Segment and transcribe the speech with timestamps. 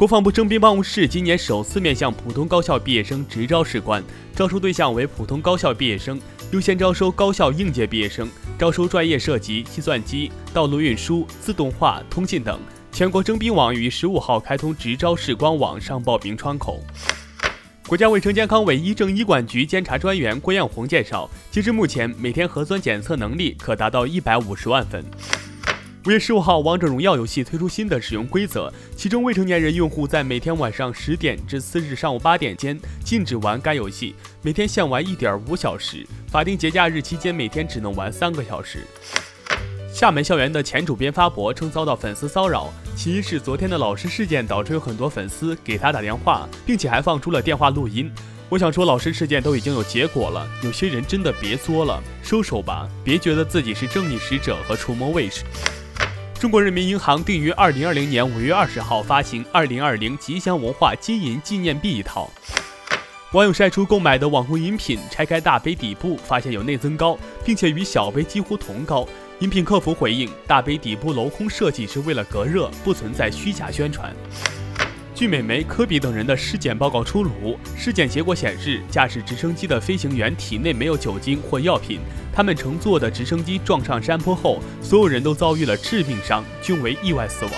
[0.00, 4.02] 国防部征兵办公室今年首次面向普通高校毕业生直招士官，
[4.34, 6.18] 招收对象为普通高校毕业生，
[6.52, 8.26] 优先招收高校应届毕业生，
[8.58, 12.58] 招收专业涉及计算机、道路运输、自动化、通信等。
[12.90, 16.80] 全国征兵网于十五号开通直招士官网上报名窗口。
[17.86, 25.04] 国家卫生健康委医政医管局监察专员郭艳红介绍，截至目前，每天核酸检测能力可达到一百五十万份。
[26.06, 38.86] 五月十五号，王者荣耀游戏推出新的使用规则，其中未成年人用户在每天晚上十点至次日上午八点间禁止玩该游戏，每天限玩一点五小时，法定节假日期间每天只能玩三个小时。
[39.92, 48.10] 厦门校园的前主编发博称遭到粉丝骚扰，起因是昨天的老师事件导致有很多粉丝给他打电话，并且还放出了电话录音。
[48.48, 55.44] 我想说，老师事件都已经有结果了，有些人真的别作了，收手吧，别觉得自己是正义使者和除魔卫士。
[56.40, 62.30] 中国人民银行定于二零二零年五月二十号发行二零二零吉祥文化金银纪念币一套。
[63.32, 69.06] 网友晒出购买的网红饮品，拆开大杯底部，发现有内增高，并且与小杯几乎同高。
[69.40, 74.10] 饮品客服回应，大杯底部镂空设计是为了隔热，不存在虚假宣传。
[75.20, 82.00] 据美媒、科比等人的尸检报告出炉，尸检结果显示，驾驶直升机的飞行员体内没有酒精或药品。
[82.32, 87.52] 他们乘坐的直升机撞上山坡后，所有人都遭遇了致命伤，均为意外死亡。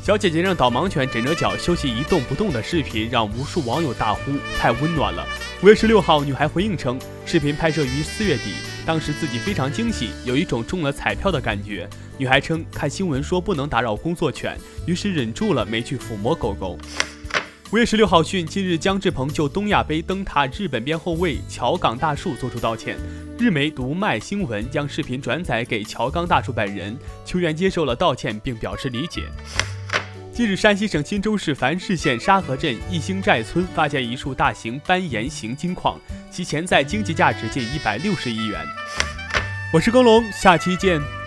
[0.00, 4.20] 小姐姐让导盲犬枕着脚休息一动不动的视频，让无数网友大呼
[4.56, 5.26] 太温暖了。
[5.60, 6.96] 五月十六号，女孩回应称，
[7.26, 8.52] 视频拍摄于四月底，
[8.86, 11.88] 当时自己非常惊喜，有一种中了彩票的感觉。
[12.18, 16.78] 女孩称看新闻说不能打扰工作犬，于是忍住了没去抚摸狗狗。
[17.72, 22.96] 五月十六号讯，近日姜志鹏就东亚杯灯塔日本边后卫桥冈大树作出道歉。
[23.38, 29.22] 日媒读卖新闻将视频转载给桥冈大树本人，球员接受了道歉并表示理解。
[30.34, 35.96] 近日，山西省忻州市繁峙县沙河镇一兴寨村发现一处大型斑岩型金矿，
[36.28, 38.60] 其潜在经济价值近一百六十亿元。
[39.72, 41.23] 我是耕龙，下期见。